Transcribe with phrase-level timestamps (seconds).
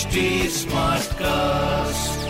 [0.00, 2.28] HD Smartcast.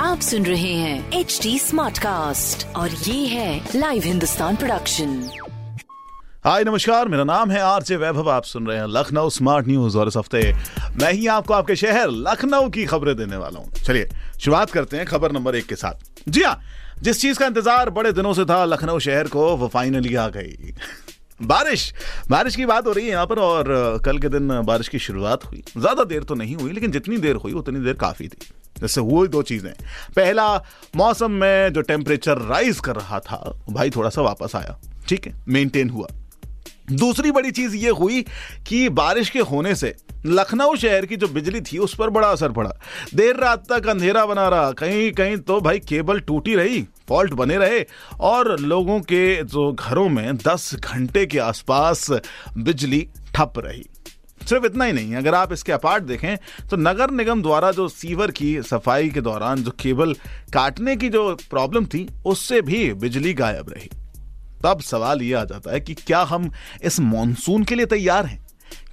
[0.00, 5.16] आप सुन रहे हैं एच डी स्मार्ट कास्ट और ये है लाइव हिंदुस्तान प्रोडक्शन
[6.44, 10.08] हाय नमस्कार मेरा नाम है आरजे वैभव आप सुन रहे हैं लखनऊ स्मार्ट न्यूज़ और
[10.08, 10.42] इस हफ़्ते
[11.02, 14.08] मैं ही आपको आपके शहर लखनऊ की खबरें देने वाला हूँ। चलिए
[14.40, 16.60] शुरुआत करते हैं खबर नंबर एक के साथ। जी हाँ
[17.02, 20.74] जिस चीज़ का इंतज़ार बड़े दिनों से था लखनऊ शहर को वो फाइनली आ गई।
[21.40, 21.92] बारिश।
[22.30, 25.44] बारिश की बात हो रही है यहाँ पर और कल के दिन बारिश की शुरुआत
[25.44, 29.00] हुई। ज़्यादा देर तो नहीं हुई, लेकिन जितनी देर हुई, उतनी देर काफ़ी थी। जैसे
[29.00, 29.72] हुई दो चीज़ें।
[30.16, 30.54] पहला,
[30.96, 34.78] मौसम में जो टेम्परेचर राइज कर रहा था भाई थोड़ा सा वापस आया।
[35.08, 36.06] ठीक है मेंटेन हुआ।
[36.90, 38.22] दूसरी बड़ी चीज़ ये हुई
[38.68, 39.94] कि बारिश के होने से
[40.26, 42.70] लखनऊ शहर की जो बिजली थी, उस पर बड़ा असर पड़ा।
[43.14, 47.56] देर रात तक अंधेरा बना रहा। कहीं कहीं तो भाई केबल टूटी रही। फॉल्ट बने
[47.56, 47.84] रहे
[48.20, 52.10] और लोगों के जो घरों में 10 घंटे के आसपास
[52.58, 53.84] बिजली ठप रही।
[54.40, 56.36] सिर्फ़ इतना ही नहीं, अगर आप इसके अपार्ट देखें
[56.68, 60.12] तो नगर निगम द्वारा जो सीवर की सफ़ाई के दौरान जो केबल
[60.52, 63.88] काटने की जो प्रॉब्लम थी, उससे भी बिजली गायब रही।
[64.64, 66.50] तब सवाल ये आ जाता है कि क्या हम
[66.82, 68.46] इस मॉनसून के लिए तैयार हैं?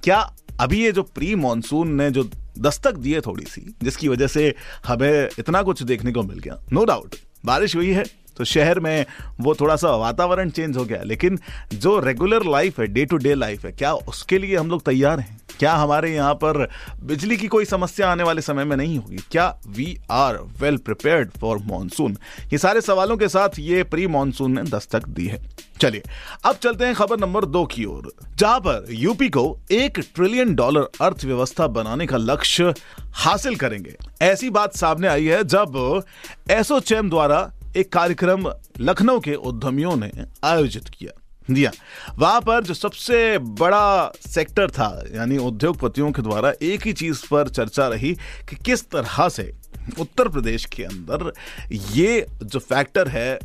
[0.04, 0.18] क्या
[0.60, 4.54] अभी ये जो प्री मॉनसून ने जो दस्तक दी है थोड़ी सी, जिसकी वजह से
[4.86, 6.60] हमें इतना कुछ देखने को मिल गया?
[6.72, 7.14] नो डाउट
[7.46, 8.04] बारिश हुई है
[8.36, 9.04] तो शहर में
[9.40, 11.38] वो थोड़ा सा वातावरण चेंज हो गया। लेकिन
[11.72, 15.20] जो रेगुलर लाइफ है डे टू डे लाइफ है, क्या उसके लिए हम लोग तैयार
[15.20, 15.35] हैं?
[15.58, 16.68] क्या हमारे यहाँ पर
[17.02, 19.16] बिजली की कोई समस्या आने वाले समय में नहीं होगी?
[19.30, 22.16] क्या we are well prepared for monsoon
[22.52, 25.40] ये सारे सवालों के साथ ये प्री मॉनसून ने दस्तक दी है।
[25.80, 26.02] चलिए,
[26.44, 30.88] अब चलते हैं खबर नंबर दो की ओर, जहाँ पर यूपी को एक ट्रिलियन डॉलर
[31.00, 32.74] अर्थव्यवस्था बनाने का लक्ष्य
[33.14, 36.02] हासिल करेंगे। ऐसी बात सामने आई है जब
[36.50, 38.48] एसोचैम द्वारा एक कार्यक्रम
[38.80, 40.10] लखनऊ के उद्यमियों ने
[40.44, 41.72] आयोजित किया। जी हाँ
[42.18, 47.48] वहाँ पर जो सबसे बड़ा सेक्टर था, यानी उद्योगपतियों के द्वारा एक ही चीज़ पर
[47.48, 48.12] चर्चा रही
[48.48, 49.52] कि किस तरह से
[50.00, 51.32] उत्तर प्रदेश के अंदर
[51.72, 53.38] ये जो फैक्टर है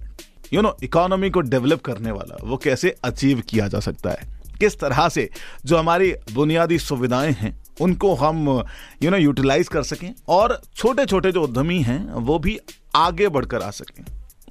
[0.54, 4.30] यू नो इकोनॉमी को डेवलप करने वाला, वो कैसे अचीव किया जा सकता है?
[4.60, 5.30] किस तरह से
[5.66, 8.64] जो हमारी बुनियादी सुविधाएँ हैं, उनको हम
[9.04, 12.58] यू नो यूटिलाइज कर सकें और छोटे छोटे जो उद्यमी हैं, वो भी
[12.96, 14.04] आगे बढ़कर आ सकें।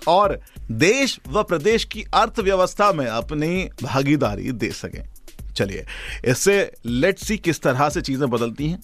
[0.08, 0.40] और
[0.70, 5.02] देश व प्रदेश की अर्थव्यवस्था में अपनी भागीदारी दे सकें।
[5.56, 5.86] चलिए,
[6.24, 8.82] इससे लेट्स सी किस तरह से चीज़ें बदलती हैं।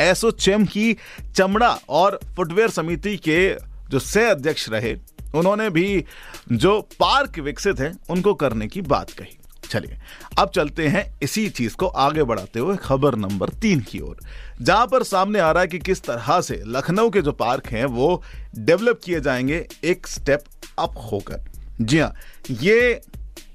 [0.00, 0.96] एसोचेम की
[1.36, 3.54] चमड़ा और फुटवेयर समिति के
[3.90, 4.96] जो सह अध्यक्ष रहे,
[5.34, 6.04] उन्होंने भी
[6.52, 9.38] जो पार्क विकसित हैं, उनको करने की बात कही।
[9.74, 9.98] चलिए,
[10.38, 14.16] अब चलते हैं इसी चीज़ को आगे बढ़ाते हुए खबर नंबर तीन की ओर।
[14.62, 17.84] जहाँ पर सामने आ रहा है कि किस तरह से लखनऊ के जो पार्क हैं,
[17.84, 18.22] वो
[18.58, 20.44] डेवलप किए जाएँगे एक स्टेप
[20.78, 21.44] अप होकर।
[21.80, 22.14] जी हाँ
[22.50, 23.00] ये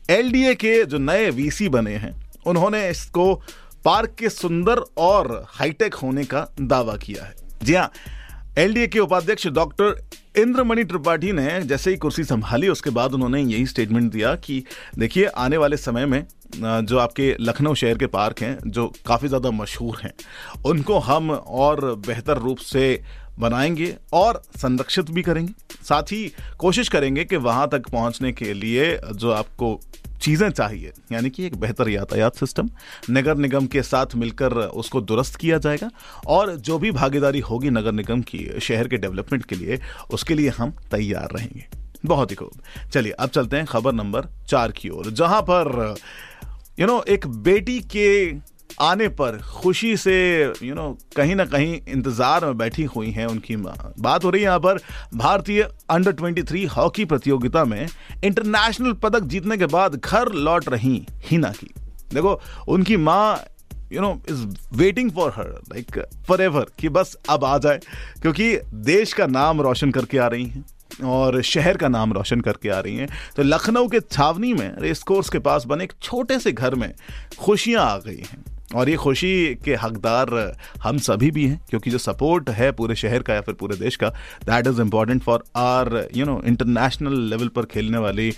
[0.09, 3.33] एलडीए के जो नए वीसी बने हैं, उन्होंने इसको
[3.85, 7.91] पार्क के सुंदर और हाईटेक होने का दावा किया है। जी हाँ
[8.57, 13.65] एलडीए के उपाध्यक्ष डॉक्टर इंद्रमणि त्रिपाठी ने जैसे ही कुर्सी संभाली, उसके बाद उन्होंने यही
[13.65, 14.63] स्टेटमेंट दिया कि
[14.99, 19.51] देखिए, आने वाले समय में जो आपके लखनऊ शहर के पार्क हैं, जो काफ़ी ज़्यादा
[19.51, 20.13] मशहूर हैं,
[20.65, 23.01] उनको हम और बेहतर रूप से
[23.39, 28.97] बनाएँगे और संरक्षित भी करेंगे। साथ ही कोशिश करेंगे कि वहाँ तक पहुँचने के लिए
[29.13, 29.79] जो आपको
[30.21, 32.69] चीज़ें चाहिए, यानी कि एक बेहतर यातायात सिस्टम,
[33.09, 35.89] नगर निगम के साथ मिलकर उसको दुरुस्त किया जाएगा,
[36.27, 39.79] और जो भी भागीदारी होगी नगर निगम की, शहर के डेवलपमेंट के लिए,
[40.13, 41.65] उसके लिए हम तैयार रहेंगे।
[42.05, 45.95] बहुत ही खूब। चलिए, अब चलते हैं खबर नंबर चार की ओर, जहाँ पर
[46.79, 48.31] यू नो एक बेटी के
[48.69, 50.15] आने पर खुशी से
[50.63, 54.41] यू नो कहीं ना कहीं इंतज़ार में बैठी हुई हैं उनकी माँ। बात हो रही
[54.41, 54.79] है यहाँ पर,
[55.15, 57.87] भारतीय अंडर 23 हॉकी प्रतियोगिता में
[58.23, 61.73] इंटरनेशनल पदक जीतने के बाद घर लौट रही हिना की।
[62.13, 63.43] देखो, उनकी माँ
[63.91, 64.45] you know is
[64.77, 65.99] waiting for her like
[66.41, 67.79] forever कि बस अब आ जाए,
[68.21, 70.65] क्योंकि देश का नाम रोशन करके आ रही हैं
[71.05, 75.03] और शहर का नाम रोशन करके आ रही हैं। तो लखनऊ के छावनी में रेस
[75.03, 76.93] कोर्स के पास बने एक छोटे से घर में
[77.39, 78.43] खुशियाँ आ गई हैं।
[78.75, 80.29] और ये खुशी के हकदार
[80.83, 83.95] हम सभी भी हैं, क्योंकि जो सपोर्ट है पूरे शहर का या फिर पूरे देश
[83.95, 84.09] का
[84.45, 88.31] that is important for our you know international level पर खेलने वाली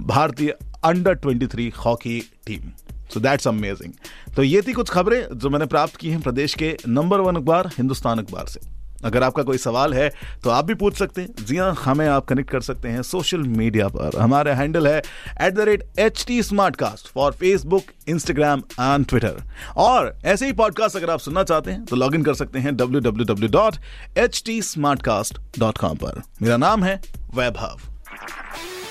[0.00, 0.50] भारतीय
[0.84, 2.70] under 23 hockey team
[3.14, 3.92] so that's amazing
[4.36, 7.66] तो ये थी कुछ खबरें जो मैंने प्राप्त की हैं प्रदेश के नंबर वन अखबार,
[7.78, 8.60] हिंदुस्तान अखबार से।
[9.04, 10.08] अगर आपका कोई सवाल है
[10.44, 13.42] तो आप भी पूछ सकते हैं। जी हाँ हमें आप कनेक्ट कर सकते हैं सोशल
[13.56, 18.62] मीडिया पर। हमारा हैंडल है at the rate H T smart cast for Facebook Instagram
[18.80, 19.42] and Twitter
[19.76, 22.76] और ऐसे ही पॉडकास्ट अगर आप सुनना चाहते हैं तो लॉग इन कर सकते हैं
[22.76, 23.76] W W W dot
[24.18, 27.00] H T smart cast dot com पर। मेरा नाम है
[27.34, 27.80] वैभव।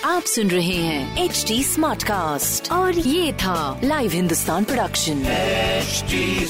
[0.05, 5.23] आप सुन रहे हैं एच टी स्मार्ट कास्ट और ये था live Hindustan production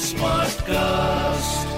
[0.00, 1.73] smart Smartcast.